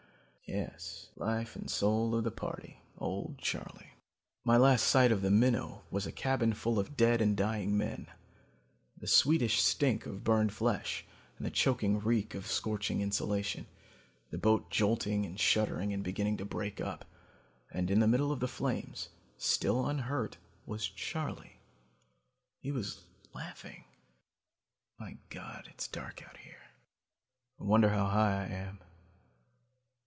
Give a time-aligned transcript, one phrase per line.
[0.47, 3.91] Yes, life and soul of the party, old Charley...
[4.43, 8.07] "My last sight of the Minnow was a cabin full of dead and dying men,
[8.97, 11.05] the sweetish stink of burned flesh
[11.37, 13.65] and the choking reek of scorching insulation,
[14.29, 17.05] the boat jolting and shuddering and beginning to break up,
[17.71, 19.07] and in the middle of the flames,
[19.37, 21.61] still unhurt, was Charley.
[22.59, 23.85] He was laughing...
[24.99, 26.61] "My God, it's dark out here.
[27.57, 28.81] Wonder how high I am.